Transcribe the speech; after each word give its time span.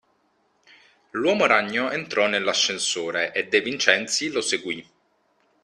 L’uomo 1.11 1.45
ragno 1.45 1.91
entrò 1.91 2.25
nell’ascensore 2.25 3.31
e 3.33 3.47
De 3.47 3.61
Vincenzi 3.61 4.29
lo 4.31 4.41
seguí. 4.41 4.89